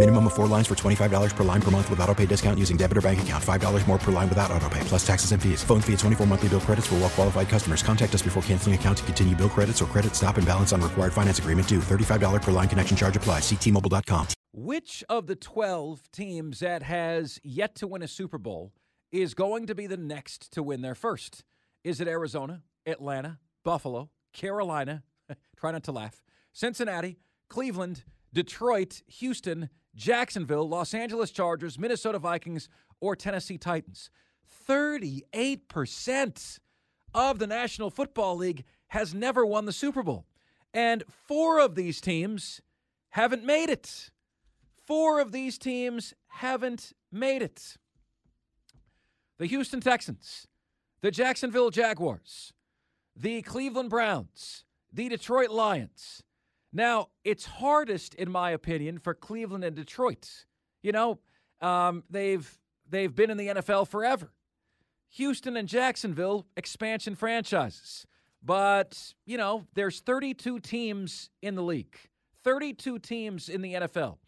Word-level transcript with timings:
Minimum 0.00 0.28
of 0.28 0.32
four 0.32 0.46
lines 0.46 0.66
for 0.66 0.74
$25 0.74 1.36
per 1.36 1.44
line 1.44 1.60
per 1.60 1.70
month 1.70 1.90
with 1.90 2.00
auto 2.00 2.14
pay 2.14 2.24
discount 2.24 2.58
using 2.58 2.78
debit 2.78 2.96
or 2.96 3.02
bank 3.02 3.20
account. 3.20 3.44
$5 3.44 3.86
more 3.86 3.98
per 3.98 4.10
line 4.10 4.30
without 4.30 4.50
auto 4.50 4.66
pay, 4.70 4.80
plus 4.84 5.06
taxes 5.06 5.32
and 5.32 5.42
fees. 5.42 5.62
Phone 5.62 5.82
fee 5.82 5.92
at 5.92 5.98
24 5.98 6.26
monthly 6.26 6.48
bill 6.48 6.60
credits 6.60 6.86
for 6.86 6.94
well 6.94 7.10
qualified 7.10 7.50
customers. 7.50 7.82
Contact 7.82 8.14
us 8.14 8.22
before 8.22 8.42
canceling 8.44 8.74
account 8.74 8.96
to 8.96 9.04
continue 9.04 9.36
bill 9.36 9.50
credits 9.50 9.82
or 9.82 9.84
credit 9.84 10.14
stop 10.16 10.38
and 10.38 10.46
balance 10.46 10.72
on 10.72 10.80
required 10.80 11.12
finance 11.12 11.38
agreement 11.38 11.68
due. 11.68 11.80
$35 11.80 12.40
per 12.40 12.50
line 12.50 12.66
connection 12.66 12.96
charge 12.96 13.14
applies. 13.14 13.42
Ctmobile.com. 13.42 14.28
Which 14.54 15.04
of 15.10 15.26
the 15.26 15.36
12 15.36 16.10
teams 16.12 16.60
that 16.60 16.82
has 16.82 17.38
yet 17.44 17.74
to 17.74 17.86
win 17.86 18.00
a 18.00 18.08
Super 18.08 18.38
Bowl 18.38 18.72
is 19.12 19.34
going 19.34 19.66
to 19.66 19.74
be 19.74 19.86
the 19.86 19.98
next 19.98 20.50
to 20.52 20.62
win 20.62 20.80
their 20.80 20.94
first? 20.94 21.44
Is 21.84 22.00
it 22.00 22.08
Arizona, 22.08 22.62
Atlanta, 22.86 23.38
Buffalo, 23.66 24.08
Carolina, 24.32 25.02
try 25.58 25.72
not 25.72 25.82
to 25.82 25.92
laugh, 25.92 26.22
Cincinnati, 26.54 27.18
Cleveland, 27.50 28.04
Detroit, 28.32 29.02
Houston, 29.06 29.68
Jacksonville, 29.94 30.68
Los 30.68 30.94
Angeles 30.94 31.30
Chargers, 31.30 31.78
Minnesota 31.78 32.18
Vikings, 32.18 32.68
or 33.00 33.16
Tennessee 33.16 33.58
Titans? 33.58 34.10
38% 34.68 36.58
of 37.14 37.38
the 37.38 37.46
National 37.46 37.90
Football 37.90 38.36
League 38.36 38.64
has 38.88 39.14
never 39.14 39.44
won 39.46 39.64
the 39.64 39.72
Super 39.72 40.02
Bowl. 40.02 40.26
And 40.72 41.04
four 41.08 41.60
of 41.60 41.74
these 41.74 42.00
teams 42.00 42.60
haven't 43.10 43.44
made 43.44 43.70
it. 43.70 44.10
Four 44.86 45.20
of 45.20 45.32
these 45.32 45.58
teams 45.58 46.14
haven't 46.28 46.92
made 47.10 47.42
it. 47.42 47.76
The 49.38 49.46
Houston 49.46 49.80
Texans, 49.80 50.46
the 51.00 51.10
Jacksonville 51.10 51.70
Jaguars, 51.70 52.52
the 53.16 53.42
Cleveland 53.42 53.90
Browns, 53.90 54.64
the 54.92 55.08
Detroit 55.08 55.50
Lions. 55.50 56.22
Now, 56.72 57.08
it's 57.24 57.44
hardest, 57.46 58.14
in 58.14 58.30
my 58.30 58.50
opinion, 58.50 58.98
for 58.98 59.14
Cleveland 59.14 59.64
and 59.64 59.74
Detroit. 59.74 60.46
You 60.82 60.92
know, 60.92 61.18
um, 61.60 62.04
they've 62.08 62.58
they've 62.88 63.14
been 63.14 63.30
in 63.30 63.36
the 63.36 63.48
NFL 63.48 63.88
forever. 63.88 64.32
Houston 65.14 65.56
and 65.56 65.68
Jacksonville, 65.68 66.46
expansion 66.56 67.16
franchises. 67.16 68.06
But, 68.42 69.14
you 69.26 69.36
know, 69.36 69.66
there's 69.74 70.00
32 70.00 70.60
teams 70.60 71.30
in 71.42 71.56
the 71.56 71.62
league, 71.62 71.96
32 72.44 72.98
teams 73.00 73.48
in 73.48 73.60
the 73.60 73.74
NFL. 73.74 74.18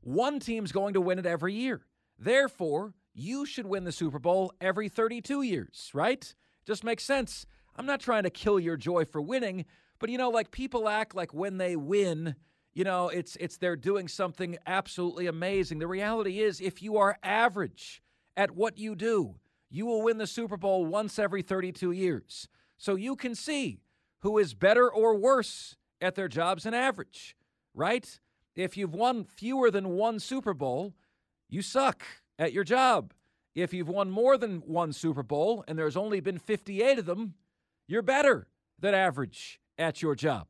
One 0.00 0.40
team's 0.40 0.72
going 0.72 0.94
to 0.94 1.00
win 1.00 1.18
it 1.18 1.26
every 1.26 1.54
year. 1.54 1.82
Therefore, 2.18 2.94
you 3.14 3.46
should 3.46 3.66
win 3.66 3.84
the 3.84 3.92
Super 3.92 4.18
Bowl 4.18 4.52
every 4.60 4.88
32 4.88 5.42
years, 5.42 5.90
right? 5.94 6.34
Just 6.66 6.84
makes 6.84 7.04
sense. 7.04 7.46
I'm 7.76 7.86
not 7.86 8.00
trying 8.00 8.24
to 8.24 8.30
kill 8.30 8.58
your 8.58 8.76
joy 8.76 9.04
for 9.04 9.20
winning, 9.20 9.66
but 10.00 10.08
you 10.10 10.18
know, 10.18 10.30
like 10.30 10.50
people 10.50 10.88
act 10.88 11.14
like 11.14 11.32
when 11.32 11.58
they 11.58 11.76
win, 11.76 12.34
you 12.72 12.82
know, 12.82 13.08
it's 13.08 13.36
it's 13.36 13.58
they're 13.58 13.76
doing 13.76 14.08
something 14.08 14.56
absolutely 14.66 15.26
amazing. 15.26 15.78
The 15.78 15.86
reality 15.86 16.40
is 16.40 16.60
if 16.60 16.82
you 16.82 16.96
are 16.96 17.18
average 17.22 18.02
at 18.36 18.52
what 18.52 18.78
you 18.78 18.96
do, 18.96 19.36
you 19.70 19.86
will 19.86 20.02
win 20.02 20.18
the 20.18 20.26
Super 20.26 20.56
Bowl 20.56 20.86
once 20.86 21.18
every 21.18 21.42
32 21.42 21.92
years. 21.92 22.48
So 22.78 22.96
you 22.96 23.14
can 23.14 23.34
see 23.34 23.82
who 24.20 24.38
is 24.38 24.54
better 24.54 24.90
or 24.90 25.14
worse 25.14 25.76
at 26.00 26.14
their 26.14 26.28
jobs 26.28 26.64
than 26.64 26.74
average, 26.74 27.36
right? 27.74 28.18
If 28.56 28.76
you've 28.76 28.94
won 28.94 29.24
fewer 29.24 29.70
than 29.70 29.90
one 29.90 30.18
Super 30.18 30.54
Bowl, 30.54 30.94
you 31.48 31.62
suck 31.62 32.02
at 32.38 32.52
your 32.52 32.64
job. 32.64 33.12
If 33.54 33.74
you've 33.74 33.88
won 33.88 34.10
more 34.10 34.38
than 34.38 34.60
one 34.60 34.92
Super 34.92 35.22
Bowl 35.22 35.64
and 35.68 35.78
there's 35.78 35.96
only 35.96 36.20
been 36.20 36.38
58 36.38 36.98
of 37.00 37.06
them, 37.06 37.34
you're 37.86 38.02
better 38.02 38.46
than 38.78 38.94
average 38.94 39.60
at 39.80 40.02
your 40.02 40.14
job. 40.14 40.46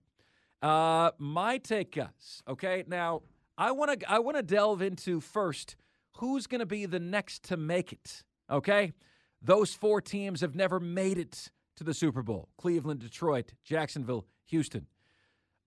Uh, 0.61 1.11
my 1.19 1.59
take, 1.59 1.95
guys. 1.95 2.43
Okay, 2.47 2.85
now 2.87 3.23
I 3.57 3.71
want 3.73 4.01
to 4.01 4.11
I 4.11 4.19
want 4.19 4.37
to 4.37 4.43
delve 4.43 4.83
into 4.83 5.21
first 5.21 5.77
who's 6.17 6.47
going 6.47 6.59
to 6.59 6.67
be 6.67 6.85
the 6.87 7.01
next 7.01 7.45
to 7.45 7.57
make 7.57 7.93
it. 7.93 8.23
Okay, 8.51 8.93
those 9.41 9.73
four 9.73 10.01
teams 10.01 10.43
have 10.43 10.55
never 10.55 10.79
made 10.81 11.17
it 11.17 11.51
to 11.77 11.85
the 11.85 11.95
Super 11.95 12.23
Bowl: 12.23 12.49
Cleveland, 12.59 13.01
Detroit, 13.01 13.55
Jacksonville, 13.65 14.27
Houston. 14.47 14.87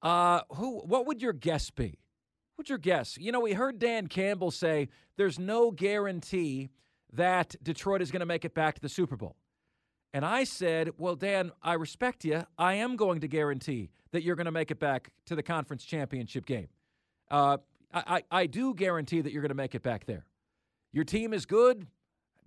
Uh, 0.01 0.41
who? 0.51 0.79
What 0.81 1.07
would 1.07 1.21
your 1.21 1.33
guess 1.33 1.71
be? 1.71 1.97
What's 2.55 2.69
your 2.69 2.77
guess? 2.77 3.17
You 3.17 3.31
know, 3.31 3.39
we 3.39 3.53
heard 3.53 3.79
Dan 3.79 4.05
Campbell 4.07 4.51
say 4.51 4.89
there's 5.17 5.39
no 5.39 5.71
guarantee 5.71 6.69
that 7.13 7.55
Detroit 7.63 8.01
is 8.01 8.11
going 8.11 8.19
to 8.19 8.25
make 8.27 8.45
it 8.45 8.53
back 8.53 8.75
to 8.75 8.81
the 8.81 8.89
Super 8.89 9.15
Bowl. 9.15 9.35
And 10.13 10.23
I 10.23 10.43
said, 10.43 10.91
Well, 10.97 11.15
Dan, 11.15 11.51
I 11.61 11.73
respect 11.73 12.23
you. 12.23 12.43
I 12.57 12.75
am 12.75 12.95
going 12.95 13.21
to 13.21 13.27
guarantee 13.27 13.89
that 14.11 14.23
you're 14.23 14.35
going 14.35 14.45
to 14.45 14.51
make 14.51 14.69
it 14.69 14.79
back 14.79 15.11
to 15.25 15.35
the 15.35 15.43
conference 15.43 15.83
championship 15.83 16.45
game. 16.45 16.67
Uh, 17.31 17.57
I, 17.91 18.03
I, 18.31 18.41
I 18.41 18.45
do 18.45 18.75
guarantee 18.75 19.21
that 19.21 19.33
you're 19.33 19.41
going 19.41 19.49
to 19.49 19.55
make 19.55 19.73
it 19.73 19.81
back 19.81 20.05
there. 20.05 20.25
Your 20.91 21.03
team 21.03 21.33
is 21.33 21.45
good. 21.45 21.87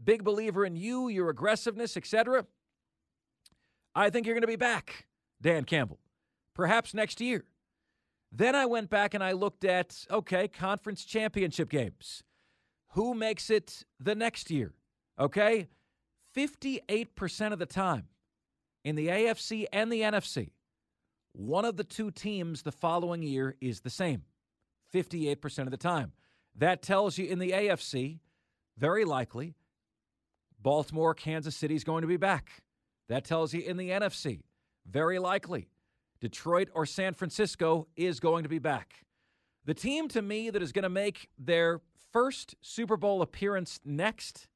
Big 0.03 0.22
believer 0.22 0.65
in 0.65 0.77
you, 0.77 1.09
your 1.09 1.28
aggressiveness, 1.28 1.97
etc. 1.97 2.47
I 3.94 4.10
think 4.10 4.27
you're 4.27 4.34
going 4.34 4.43
to 4.43 4.47
be 4.47 4.56
back, 4.56 5.06
Dan 5.41 5.65
Campbell, 5.65 5.98
perhaps 6.54 6.94
next 6.94 7.21
year. 7.21 7.44
Then 8.31 8.54
I 8.54 8.66
went 8.66 8.91
back 8.91 9.15
and 9.15 9.25
I 9.25 9.33
looked 9.33 9.65
at, 9.65 10.04
okay, 10.10 10.47
conference 10.47 11.04
championship 11.04 11.71
games. 11.71 12.22
Who 12.91 13.15
makes 13.15 13.50
it 13.50 13.84
the 13.98 14.15
next 14.15 14.50
year? 14.50 14.75
Okay? 15.19 15.69
58% 16.36 17.52
of 17.52 17.58
the 17.58 17.66
time 17.66 18.08
in 18.84 18.94
the 18.94 19.08
AFC 19.08 19.66
and 19.72 19.91
the 19.91 20.02
NFC, 20.02 20.50
one 21.32 21.64
of 21.64 21.76
the 21.76 21.84
two 21.84 22.10
teams 22.10 22.62
the 22.62 22.72
following 22.72 23.22
year 23.22 23.56
is 23.60 23.80
the 23.80 23.91
same. 23.91 24.22
58% 24.94 25.60
of 25.60 25.70
the 25.70 25.76
time. 25.76 26.12
That 26.54 26.82
tells 26.82 27.19
you 27.19 27.26
in 27.26 27.38
the 27.38 27.50
AFC, 27.50 28.20
very 28.78 29.04
likely, 29.04 29.54
Baltimore, 30.60 31.14
Kansas 31.14 31.56
City 31.56 31.74
is 31.74 31.84
going 31.84 32.02
to 32.02 32.08
be 32.08 32.16
back. 32.16 32.62
That 33.08 33.24
tells 33.24 33.53
you 33.53 33.62
in 33.62 33.76
the 33.76 33.91
NFC, 33.91 34.41
very 34.86 35.18
likely, 35.18 35.68
Detroit 36.20 36.68
or 36.74 36.86
San 36.86 37.14
Francisco 37.14 37.86
is 37.97 38.20
going 38.20 38.42
to 38.42 38.48
be 38.48 38.58
back. 38.58 39.04
The 39.64 39.74
team 39.74 40.08
to 40.08 40.22
me 40.22 40.50
that 40.50 40.62
is 40.62 40.72
going 40.72 40.84
to 40.84 40.88
make 40.88 41.28
their 41.38 41.80
first 42.12 42.54
Super 42.60 42.97
Bowl 42.97 43.20
appearance 43.20 43.80
next 43.84 44.48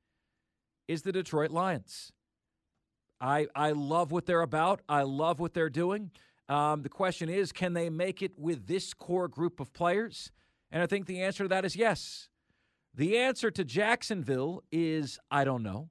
is 0.91 1.03
the 1.03 1.13
Detroit 1.13 1.53
Lions. 1.53 2.13
I 3.21 3.47
I 3.55 3.71
love 3.71 4.11
what 4.11 4.27
they're 4.27 4.43
about. 4.43 4.81
I 4.89 5.03
love 5.03 5.39
what 5.39 5.55
they're 5.55 5.71
doing. 5.71 6.11
Um, 6.49 6.83
the 6.83 6.89
question 6.89 7.29
is, 7.29 7.53
can 7.53 7.75
they 7.75 7.89
make 7.89 8.23
it 8.23 8.37
with 8.37 8.67
this 8.67 8.93
core 8.93 9.29
group 9.29 9.61
of 9.61 9.73
players? 9.73 10.33
And 10.73 10.83
I 10.83 10.87
think 10.87 11.07
the 11.07 11.23
answer 11.23 11.45
to 11.45 11.49
that 11.49 11.65
is 11.65 11.77
yes. 11.77 12.29
The 12.93 13.19
answer 13.19 13.53
to 13.53 13.65
Jacksonville 13.65 14.65
is 14.73 15.19
I 15.31 15.45
don't 15.45 15.63
know. 15.63 15.91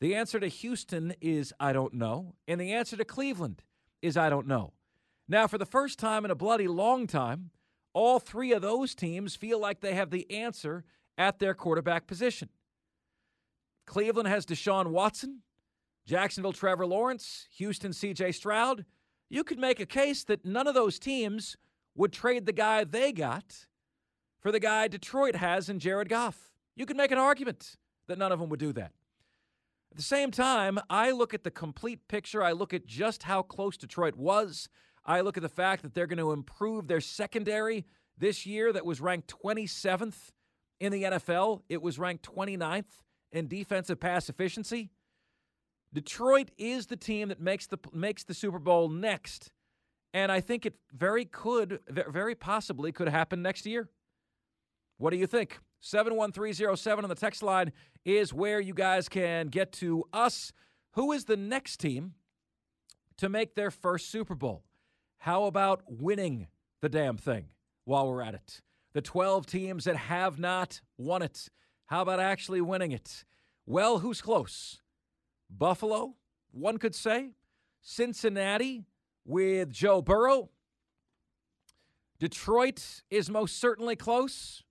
The 0.00 0.16
answer 0.16 0.40
to 0.40 0.48
Houston 0.48 1.14
is 1.20 1.54
I 1.60 1.72
don't 1.72 1.94
know. 1.94 2.34
And 2.48 2.60
the 2.60 2.72
answer 2.72 2.96
to 2.96 3.04
Cleveland 3.04 3.62
is 4.02 4.16
I 4.16 4.30
don't 4.30 4.48
know. 4.48 4.72
Now, 5.28 5.46
for 5.46 5.58
the 5.58 5.64
first 5.66 6.00
time 6.00 6.24
in 6.24 6.32
a 6.32 6.34
bloody 6.34 6.66
long 6.66 7.06
time, 7.06 7.50
all 7.92 8.18
three 8.18 8.52
of 8.52 8.62
those 8.62 8.96
teams 8.96 9.36
feel 9.36 9.60
like 9.60 9.80
they 9.80 9.94
have 9.94 10.10
the 10.10 10.28
answer 10.28 10.84
at 11.16 11.38
their 11.38 11.54
quarterback 11.54 12.08
position. 12.08 12.48
Cleveland 13.86 14.28
has 14.28 14.46
Deshaun 14.46 14.88
Watson, 14.88 15.42
Jacksonville 16.06 16.52
Trevor 16.52 16.86
Lawrence, 16.86 17.48
Houston 17.56 17.92
CJ 17.92 18.34
Stroud. 18.34 18.84
You 19.28 19.44
could 19.44 19.58
make 19.58 19.80
a 19.80 19.86
case 19.86 20.24
that 20.24 20.44
none 20.44 20.66
of 20.66 20.74
those 20.74 20.98
teams 20.98 21.56
would 21.94 22.12
trade 22.12 22.46
the 22.46 22.52
guy 22.52 22.84
they 22.84 23.12
got 23.12 23.66
for 24.40 24.52
the 24.52 24.60
guy 24.60 24.88
Detroit 24.88 25.36
has 25.36 25.68
in 25.68 25.78
Jared 25.78 26.08
Goff. 26.08 26.50
You 26.76 26.86
could 26.86 26.96
make 26.96 27.10
an 27.10 27.18
argument 27.18 27.76
that 28.08 28.18
none 28.18 28.32
of 28.32 28.38
them 28.38 28.50
would 28.50 28.60
do 28.60 28.72
that. 28.74 28.92
At 29.90 29.96
the 29.96 30.02
same 30.02 30.30
time, 30.30 30.78
I 30.90 31.12
look 31.12 31.34
at 31.34 31.44
the 31.44 31.50
complete 31.50 32.08
picture. 32.08 32.42
I 32.42 32.52
look 32.52 32.74
at 32.74 32.84
just 32.84 33.22
how 33.22 33.42
close 33.42 33.76
Detroit 33.76 34.16
was. 34.16 34.68
I 35.06 35.20
look 35.20 35.36
at 35.36 35.42
the 35.42 35.48
fact 35.48 35.82
that 35.82 35.94
they're 35.94 36.06
going 36.06 36.18
to 36.18 36.32
improve 36.32 36.88
their 36.88 37.00
secondary 37.00 37.86
this 38.18 38.44
year 38.44 38.72
that 38.72 38.84
was 38.84 39.00
ranked 39.00 39.32
27th 39.42 40.32
in 40.80 40.90
the 40.92 41.04
NFL. 41.04 41.62
It 41.68 41.80
was 41.80 41.98
ranked 41.98 42.28
29th 42.28 43.04
in 43.34 43.48
defensive 43.48 44.00
pass 44.00 44.30
efficiency. 44.30 44.88
Detroit 45.92 46.50
is 46.56 46.86
the 46.86 46.96
team 46.96 47.28
that 47.28 47.40
makes 47.40 47.66
the 47.66 47.78
makes 47.92 48.24
the 48.24 48.34
Super 48.34 48.58
Bowl 48.58 48.88
next, 48.88 49.52
and 50.12 50.32
I 50.32 50.40
think 50.40 50.64
it 50.64 50.74
very 50.92 51.24
could, 51.24 51.80
very 51.88 52.34
possibly, 52.34 52.90
could 52.90 53.08
happen 53.08 53.42
next 53.42 53.66
year. 53.66 53.88
What 54.96 55.10
do 55.10 55.16
you 55.16 55.26
think? 55.26 55.58
71307 55.80 57.04
on 57.04 57.08
the 57.08 57.14
text 57.14 57.42
line 57.42 57.72
is 58.04 58.32
where 58.32 58.58
you 58.58 58.72
guys 58.74 59.08
can 59.08 59.48
get 59.48 59.70
to 59.72 60.04
us. 60.12 60.52
Who 60.92 61.12
is 61.12 61.26
the 61.26 61.36
next 61.36 61.76
team 61.78 62.14
to 63.18 63.28
make 63.28 63.54
their 63.54 63.70
first 63.70 64.10
Super 64.10 64.34
Bowl? 64.34 64.64
How 65.18 65.44
about 65.44 65.82
winning 65.86 66.48
the 66.80 66.88
damn 66.88 67.16
thing 67.16 67.50
while 67.84 68.08
we're 68.08 68.22
at 68.22 68.34
it? 68.34 68.62
The 68.94 69.02
12 69.02 69.46
teams 69.46 69.84
that 69.84 69.96
have 69.96 70.38
not 70.38 70.80
won 70.96 71.22
it. 71.22 71.48
How 71.86 72.02
about 72.02 72.20
actually 72.20 72.60
winning 72.60 72.92
it? 72.92 73.24
Well, 73.66 73.98
who's 73.98 74.20
close? 74.20 74.80
Buffalo, 75.50 76.14
one 76.50 76.78
could 76.78 76.94
say. 76.94 77.30
Cincinnati 77.80 78.84
with 79.24 79.70
Joe 79.70 80.00
Burrow. 80.00 80.50
Detroit 82.18 83.02
is 83.10 83.28
most 83.28 83.58
certainly 83.60 83.96
close. 83.96 84.62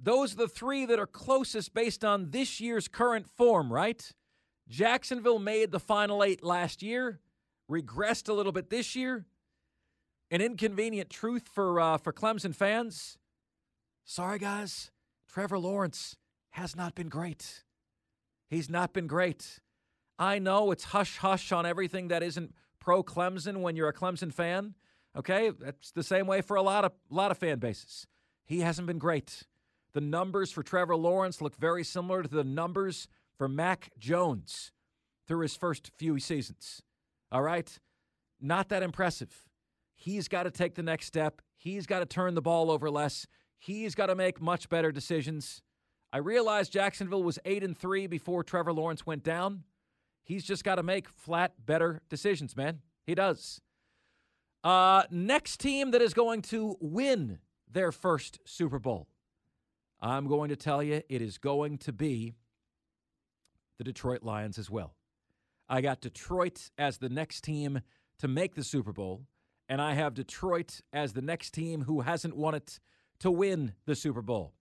Those 0.00 0.32
are 0.32 0.38
the 0.38 0.48
three 0.48 0.86
that 0.86 0.98
are 0.98 1.06
closest 1.06 1.74
based 1.74 2.04
on 2.04 2.30
this 2.30 2.60
year's 2.60 2.88
current 2.88 3.28
form, 3.28 3.72
right? 3.72 4.12
Jacksonville 4.68 5.38
made 5.38 5.70
the 5.70 5.78
final 5.78 6.24
eight 6.24 6.42
last 6.42 6.82
year, 6.82 7.20
regressed 7.70 8.28
a 8.28 8.32
little 8.32 8.52
bit 8.52 8.70
this 8.70 8.96
year. 8.96 9.26
An 10.30 10.40
inconvenient 10.40 11.10
truth 11.10 11.48
for 11.52 11.78
uh, 11.78 11.98
for 11.98 12.12
Clemson 12.12 12.54
fans. 12.54 13.18
Sorry, 14.04 14.38
guys. 14.38 14.90
Trevor 15.32 15.58
Lawrence 15.58 16.16
has 16.50 16.76
not 16.76 16.94
been 16.94 17.08
great. 17.08 17.64
He's 18.50 18.68
not 18.68 18.92
been 18.92 19.06
great. 19.06 19.60
I 20.18 20.38
know 20.38 20.70
it's 20.70 20.84
hush 20.84 21.16
hush 21.16 21.52
on 21.52 21.64
everything 21.64 22.08
that 22.08 22.22
isn't 22.22 22.54
pro 22.78 23.02
Clemson 23.02 23.62
when 23.62 23.74
you're 23.74 23.88
a 23.88 23.94
Clemson 23.94 24.32
fan. 24.32 24.74
Okay, 25.16 25.50
that's 25.50 25.90
the 25.92 26.02
same 26.02 26.26
way 26.26 26.42
for 26.42 26.56
a 26.56 26.62
lot 26.62 26.84
of 26.84 26.92
lot 27.08 27.30
of 27.30 27.38
fan 27.38 27.58
bases. 27.58 28.06
He 28.44 28.60
hasn't 28.60 28.86
been 28.86 28.98
great. 28.98 29.44
The 29.94 30.02
numbers 30.02 30.52
for 30.52 30.62
Trevor 30.62 30.96
Lawrence 30.96 31.40
look 31.40 31.56
very 31.56 31.84
similar 31.84 32.22
to 32.22 32.28
the 32.28 32.44
numbers 32.44 33.08
for 33.38 33.48
Mac 33.48 33.90
Jones 33.98 34.70
through 35.26 35.40
his 35.40 35.56
first 35.56 35.90
few 35.96 36.18
seasons. 36.18 36.82
All 37.30 37.42
right? 37.42 37.78
Not 38.38 38.68
that 38.68 38.82
impressive. 38.82 39.48
He's 39.94 40.28
got 40.28 40.42
to 40.42 40.50
take 40.50 40.74
the 40.74 40.82
next 40.82 41.06
step. 41.06 41.40
He's 41.56 41.86
got 41.86 42.00
to 42.00 42.06
turn 42.06 42.34
the 42.34 42.42
ball 42.42 42.70
over 42.70 42.90
less. 42.90 43.26
He's 43.62 43.94
got 43.94 44.06
to 44.06 44.16
make 44.16 44.40
much 44.40 44.68
better 44.68 44.90
decisions. 44.90 45.62
I 46.12 46.18
realized 46.18 46.72
Jacksonville 46.72 47.22
was 47.22 47.38
8 47.44 47.62
and 47.62 47.78
3 47.78 48.08
before 48.08 48.42
Trevor 48.42 48.72
Lawrence 48.72 49.06
went 49.06 49.22
down. 49.22 49.62
He's 50.24 50.42
just 50.42 50.64
got 50.64 50.76
to 50.76 50.82
make 50.82 51.08
flat 51.08 51.52
better 51.64 52.02
decisions, 52.08 52.56
man. 52.56 52.80
He 53.06 53.14
does. 53.14 53.60
Uh, 54.64 55.04
next 55.12 55.60
team 55.60 55.92
that 55.92 56.02
is 56.02 56.12
going 56.12 56.42
to 56.42 56.76
win 56.80 57.38
their 57.70 57.92
first 57.92 58.40
Super 58.44 58.80
Bowl. 58.80 59.06
I'm 60.00 60.26
going 60.26 60.48
to 60.48 60.56
tell 60.56 60.82
you 60.82 61.02
it 61.08 61.22
is 61.22 61.38
going 61.38 61.78
to 61.78 61.92
be 61.92 62.34
the 63.78 63.84
Detroit 63.84 64.24
Lions 64.24 64.58
as 64.58 64.70
well. 64.70 64.96
I 65.68 65.82
got 65.82 66.00
Detroit 66.00 66.70
as 66.76 66.98
the 66.98 67.08
next 67.08 67.42
team 67.42 67.82
to 68.18 68.26
make 68.26 68.56
the 68.56 68.64
Super 68.64 68.92
Bowl, 68.92 69.22
and 69.68 69.80
I 69.80 69.94
have 69.94 70.14
Detroit 70.14 70.80
as 70.92 71.12
the 71.12 71.22
next 71.22 71.52
team 71.52 71.82
who 71.82 72.00
hasn't 72.00 72.36
won 72.36 72.56
it 72.56 72.80
to 73.22 73.30
win 73.30 73.72
the 73.86 73.94
Super 73.94 74.20
Bowl. 74.20 74.52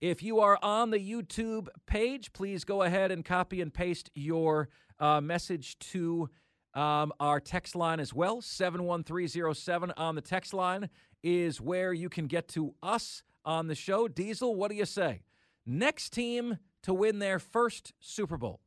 If 0.00 0.22
you 0.22 0.40
are 0.40 0.58
on 0.62 0.90
the 0.90 0.98
YouTube 0.98 1.68
page, 1.86 2.32
please 2.32 2.64
go 2.64 2.82
ahead 2.82 3.10
and 3.10 3.22
copy 3.22 3.60
and 3.60 3.72
paste 3.72 4.10
your 4.14 4.70
uh, 4.98 5.20
message 5.20 5.78
to 5.90 6.30
um, 6.72 7.12
our 7.20 7.40
text 7.40 7.76
line 7.76 8.00
as 8.00 8.14
well. 8.14 8.40
71307 8.40 9.92
on 9.98 10.14
the 10.14 10.22
text 10.22 10.54
line 10.54 10.88
is 11.22 11.60
where 11.60 11.92
you 11.92 12.08
can 12.08 12.26
get 12.26 12.48
to 12.48 12.74
us 12.82 13.22
on 13.44 13.66
the 13.66 13.74
show. 13.74 14.08
Diesel, 14.08 14.54
what 14.54 14.70
do 14.70 14.76
you 14.76 14.86
say? 14.86 15.22
Next 15.66 16.10
team 16.10 16.58
to 16.84 16.94
win 16.94 17.18
their 17.18 17.38
first 17.38 17.92
Super 18.00 18.38
Bowl. 18.38 18.60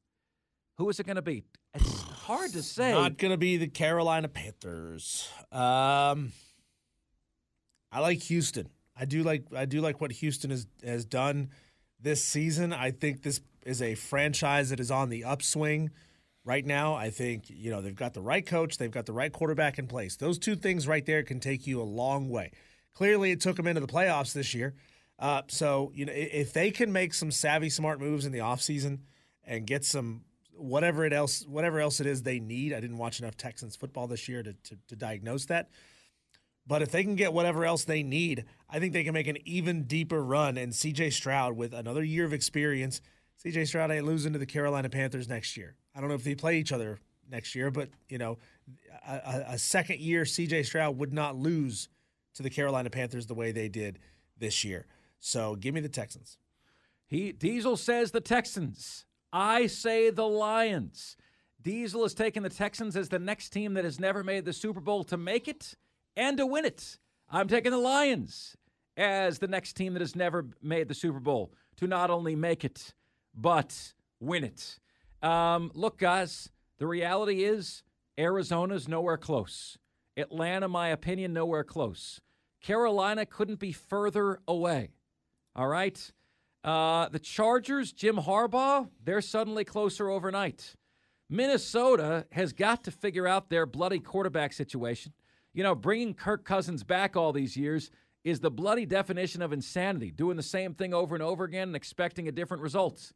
Who 0.77 0.89
is 0.89 0.99
it 0.99 1.07
going 1.07 1.15
to 1.15 1.23
be? 1.23 1.45
It's 1.73 2.01
hard 2.01 2.53
to 2.53 2.61
say. 2.61 2.91
Not 2.91 3.17
going 3.17 3.31
to 3.31 3.37
be 3.37 3.57
the 3.57 3.67
Carolina 3.67 4.27
Panthers. 4.27 5.27
Um, 5.51 6.33
I 7.91 7.99
like 7.99 8.21
Houston. 8.23 8.69
I 8.99 9.05
do 9.05 9.23
like 9.23 9.45
I 9.55 9.65
do 9.65 9.81
like 9.81 10.01
what 10.01 10.11
Houston 10.11 10.49
has 10.49 10.67
has 10.83 11.05
done 11.05 11.49
this 11.99 12.23
season. 12.23 12.73
I 12.73 12.91
think 12.91 13.23
this 13.23 13.41
is 13.65 13.81
a 13.81 13.95
franchise 13.95 14.69
that 14.69 14.79
is 14.79 14.91
on 14.91 15.09
the 15.09 15.23
upswing 15.23 15.91
right 16.43 16.65
now. 16.65 16.95
I 16.95 17.09
think 17.09 17.45
you 17.49 17.71
know 17.71 17.81
they've 17.81 17.95
got 17.95 18.13
the 18.13 18.21
right 18.21 18.45
coach, 18.45 18.77
they've 18.77 18.91
got 18.91 19.05
the 19.05 19.13
right 19.13 19.31
quarterback 19.31 19.79
in 19.79 19.87
place. 19.87 20.17
Those 20.17 20.37
two 20.37 20.55
things 20.55 20.87
right 20.87 21.05
there 21.05 21.23
can 21.23 21.39
take 21.39 21.65
you 21.65 21.81
a 21.81 21.83
long 21.83 22.29
way. 22.29 22.51
Clearly, 22.93 23.31
it 23.31 23.39
took 23.39 23.55
them 23.55 23.67
into 23.67 23.81
the 23.81 23.87
playoffs 23.87 24.33
this 24.33 24.53
year. 24.53 24.75
Uh, 25.17 25.43
so 25.47 25.91
you 25.95 26.05
know 26.05 26.13
if 26.13 26.51
they 26.51 26.71
can 26.71 26.91
make 26.91 27.13
some 27.13 27.31
savvy, 27.31 27.69
smart 27.69 27.99
moves 27.99 28.25
in 28.25 28.31
the 28.31 28.39
offseason 28.39 28.99
and 29.45 29.65
get 29.65 29.85
some 29.85 30.21
whatever 30.55 31.05
it 31.05 31.13
else 31.13 31.45
whatever 31.47 31.79
else 31.79 32.01
it 32.01 32.07
is 32.07 32.23
they 32.23 32.39
need. 32.39 32.73
I 32.73 32.81
didn't 32.81 32.97
watch 32.97 33.19
enough 33.19 33.37
Texans 33.37 33.75
football 33.75 34.07
this 34.07 34.27
year 34.27 34.43
to, 34.43 34.53
to, 34.53 34.77
to 34.89 34.95
diagnose 34.95 35.45
that. 35.45 35.69
But 36.69 36.83
if 36.83 36.91
they 36.91 37.03
can 37.03 37.15
get 37.15 37.33
whatever 37.33 37.65
else 37.65 37.83
they 37.83 38.03
need, 38.03 38.45
I 38.69 38.79
think 38.79 38.93
they 38.93 39.03
can 39.03 39.15
make 39.15 39.25
an 39.25 39.39
even 39.43 39.85
deeper 39.85 40.23
run. 40.23 40.55
And 40.55 40.71
CJ 40.71 41.13
Stroud, 41.13 41.57
with 41.57 41.73
another 41.73 42.03
year 42.03 42.25
of 42.25 42.31
experience, 42.31 43.01
CJ 43.43 43.67
Stroud 43.67 43.89
ain't 43.89 44.05
losing 44.05 44.33
to 44.33 44.39
the 44.39 44.45
Carolina 44.45 44.87
Panthers 44.87 45.27
next 45.27 45.57
year. 45.57 45.73
I 45.95 45.99
don't 45.99 46.09
know 46.09 46.15
if 46.15 46.23
they 46.23 46.35
play 46.35 46.59
each 46.59 46.71
other 46.71 46.99
next 47.27 47.55
year, 47.55 47.71
but 47.71 47.89
you 48.07 48.19
know, 48.19 48.37
a, 49.07 49.45
a 49.47 49.57
second 49.57 49.99
year 49.99 50.21
CJ 50.25 50.63
Stroud 50.67 50.95
would 50.99 51.11
not 51.11 51.35
lose 51.35 51.89
to 52.35 52.43
the 52.43 52.51
Carolina 52.51 52.91
Panthers 52.91 53.25
the 53.25 53.33
way 53.33 53.51
they 53.51 53.67
did 53.67 53.97
this 54.37 54.63
year. 54.63 54.85
So 55.19 55.55
give 55.55 55.73
me 55.73 55.81
the 55.81 55.89
Texans. 55.89 56.37
He 57.07 57.31
Diesel 57.31 57.77
says 57.77 58.11
the 58.11 58.21
Texans. 58.21 59.05
I 59.33 59.65
say 59.65 60.11
the 60.11 60.27
Lions. 60.27 61.17
Diesel 61.63 62.05
is 62.05 62.13
taking 62.13 62.43
the 62.43 62.49
Texans 62.49 62.95
as 62.95 63.09
the 63.09 63.17
next 63.17 63.49
team 63.49 63.73
that 63.73 63.85
has 63.85 63.99
never 63.99 64.23
made 64.23 64.45
the 64.45 64.53
Super 64.53 64.79
Bowl 64.79 65.03
to 65.05 65.17
make 65.17 65.47
it 65.47 65.73
and 66.19 66.37
to 66.37 66.45
win 66.45 66.65
it. 66.65 66.99
I'm 67.29 67.47
taking 67.47 67.71
the 67.71 67.77
Lions 67.77 68.57
as 68.97 69.39
the 69.39 69.47
next 69.47 69.73
team 69.73 69.93
that 69.93 70.01
has 70.01 70.15
never 70.15 70.45
made 70.61 70.89
the 70.89 70.93
Super 70.93 71.19
Bowl 71.19 71.53
to 71.77 71.87
not 71.87 72.09
only 72.11 72.35
make 72.35 72.65
it, 72.65 72.93
but 73.33 73.93
win 74.19 74.43
it. 74.43 74.79
Um, 75.21 75.71
look, 75.73 75.97
guys, 75.97 76.49
the 76.77 76.87
reality 76.87 77.43
is 77.43 77.83
Arizona's 78.17 78.87
nowhere 78.87 79.17
close. 79.17 79.77
Atlanta, 80.17 80.67
my 80.67 80.89
opinion, 80.89 81.31
nowhere 81.31 81.63
close. 81.63 82.19
Carolina 82.61 83.25
couldn't 83.25 83.59
be 83.59 83.71
further 83.71 84.39
away. 84.45 84.91
All 85.55 85.67
right. 85.67 86.11
Uh, 86.65 87.07
the 87.07 87.19
Chargers, 87.19 87.93
Jim 87.93 88.17
Harbaugh, 88.17 88.89
they're 89.01 89.21
suddenly 89.21 89.63
closer 89.63 90.09
overnight. 90.09 90.75
Minnesota 91.29 92.25
has 92.33 92.51
got 92.51 92.83
to 92.83 92.91
figure 92.91 93.27
out 93.27 93.49
their 93.49 93.65
bloody 93.65 93.99
quarterback 93.99 94.51
situation. 94.51 95.13
You 95.53 95.63
know, 95.63 95.75
bringing 95.75 96.13
Kirk 96.13 96.45
Cousins 96.45 96.83
back 96.83 97.15
all 97.15 97.33
these 97.33 97.57
years 97.57 97.91
is 98.23 98.39
the 98.39 98.51
bloody 98.51 98.85
definition 98.85 99.41
of 99.41 99.53
insanity, 99.53 100.11
doing 100.11 100.37
the 100.37 100.43
same 100.43 100.73
thing 100.73 100.93
over 100.93 101.15
and 101.15 101.23
over 101.23 101.43
again 101.43 101.69
and 101.69 101.75
expecting 101.75 102.27
a 102.27 102.31
different 102.31 102.61
result. 102.61 103.11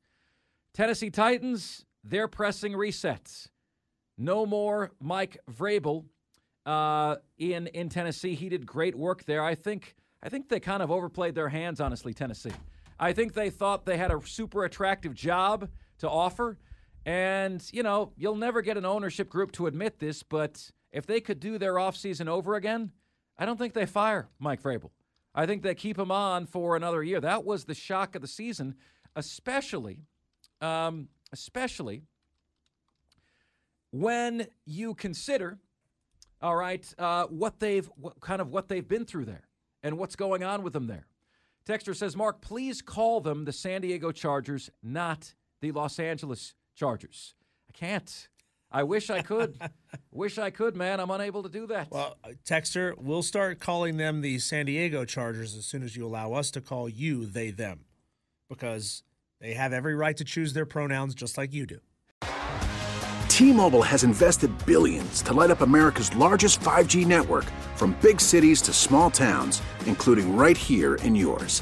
Tennessee 0.73 1.09
Titans, 1.09 1.85
they're 2.03 2.27
pressing 2.27 2.73
resets. 2.73 3.49
No 4.17 4.45
more 4.45 4.91
Mike 4.99 5.37
Vrabel 5.51 6.05
uh, 6.65 7.17
in 7.37 7.67
in 7.67 7.89
Tennessee. 7.89 8.35
He 8.35 8.49
did 8.49 8.65
great 8.65 8.95
work 8.95 9.25
there. 9.25 9.43
I 9.43 9.55
think 9.55 9.95
I 10.21 10.29
think 10.29 10.49
they 10.49 10.59
kind 10.59 10.81
of 10.81 10.91
overplayed 10.91 11.35
their 11.35 11.49
hands, 11.49 11.81
honestly. 11.81 12.13
Tennessee. 12.13 12.53
I 12.99 13.11
think 13.13 13.33
they 13.33 13.49
thought 13.49 13.85
they 13.85 13.97
had 13.97 14.11
a 14.11 14.21
super 14.25 14.63
attractive 14.63 15.13
job 15.13 15.69
to 15.99 16.09
offer, 16.09 16.57
and 17.05 17.67
you 17.73 17.83
know 17.83 18.13
you'll 18.15 18.35
never 18.35 18.61
get 18.61 18.77
an 18.77 18.85
ownership 18.85 19.29
group 19.29 19.51
to 19.53 19.67
admit 19.67 19.99
this, 19.99 20.23
but 20.23 20.69
if 20.93 21.05
they 21.05 21.19
could 21.19 21.39
do 21.39 21.57
their 21.57 21.73
offseason 21.73 22.27
over 22.27 22.55
again, 22.55 22.91
I 23.37 23.45
don't 23.45 23.57
think 23.57 23.73
they 23.73 23.85
fire 23.85 24.29
Mike 24.39 24.61
Vrabel. 24.61 24.91
I 25.35 25.47
think 25.47 25.63
they 25.63 25.73
keep 25.73 25.97
him 25.97 26.11
on 26.11 26.45
for 26.45 26.75
another 26.75 27.03
year. 27.03 27.19
That 27.19 27.43
was 27.43 27.65
the 27.65 27.73
shock 27.73 28.15
of 28.15 28.21
the 28.21 28.27
season, 28.27 28.75
especially, 29.15 30.05
um, 30.61 31.09
especially 31.31 32.03
when 33.91 34.47
you 34.65 34.93
consider, 34.93 35.57
all 36.41 36.55
right, 36.55 36.93
uh, 36.99 37.25
what 37.25 37.59
they've 37.59 37.89
what, 37.95 38.21
kind 38.21 38.41
of 38.41 38.49
what 38.49 38.69
they've 38.69 38.87
been 38.87 39.05
through 39.05 39.25
there 39.25 39.47
and 39.81 39.97
what's 39.97 40.15
going 40.15 40.43
on 40.43 40.61
with 40.61 40.73
them 40.73 40.85
there. 40.85 41.07
Texter 41.65 41.95
says, 41.95 42.15
Marc, 42.15 42.41
please 42.41 42.81
call 42.81 43.19
them 43.19 43.45
the 43.45 43.53
San 43.53 43.81
Diego 43.81 44.11
Chargers, 44.11 44.69
not 44.83 45.33
the 45.61 45.71
Los 45.71 45.97
Angeles 45.97 46.53
Chargers. 46.75 47.33
I 47.69 47.71
can't. 47.71 48.27
I 48.73 48.81
wish 48.83 49.11
I 49.11 49.21
could. 49.21 49.61
wish 50.11 50.39
I 50.39 50.49
could, 50.49 50.75
man. 50.75 50.99
I'm 50.99 51.11
unable 51.11 51.43
to 51.43 51.49
do 51.49 51.67
that. 51.67 51.91
Well, 51.91 52.17
uh, 52.23 52.29
Texter, 52.43 52.97
we'll 52.97 53.21
start 53.21 53.59
calling 53.59 53.97
them 53.97 54.21
the 54.21 54.39
San 54.39 54.65
Diego 54.65 55.05
Chargers 55.05 55.55
as 55.55 55.65
soon 55.65 55.83
as 55.83 55.95
you 55.95 56.05
allow 56.05 56.33
us 56.33 56.49
to 56.51 56.61
call 56.61 56.89
you 56.89 57.27
they 57.27 57.51
them, 57.51 57.81
because 58.49 59.03
they 59.39 59.53
have 59.53 59.73
every 59.73 59.93
right 59.93 60.17
to 60.17 60.23
choose 60.23 60.53
their 60.53 60.65
pronouns 60.65 61.13
just 61.13 61.37
like 61.37 61.53
you 61.53 61.67
do. 61.67 61.79
T-Mobile 63.29 63.81
has 63.81 64.03
invested 64.03 64.51
billions 64.65 65.21
to 65.23 65.33
light 65.33 65.51
up 65.51 65.61
America's 65.61 66.15
largest 66.15 66.59
5G 66.59 67.05
network, 67.05 67.45
from 67.75 67.95
big 68.01 68.19
cities 68.19 68.61
to 68.63 68.73
small 68.73 69.11
towns, 69.11 69.61
including 69.85 70.35
right 70.35 70.57
here 70.57 70.95
in 70.95 71.15
yours. 71.15 71.61